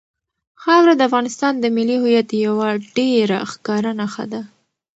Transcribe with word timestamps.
خاوره 0.61 0.93
د 0.97 1.01
افغانستان 1.09 1.53
د 1.59 1.65
ملي 1.75 1.97
هویت 2.03 2.29
یوه 2.47 2.67
ډېره 2.97 3.37
ښکاره 3.51 3.91
نښه 3.99 4.25
ده. 4.31 4.41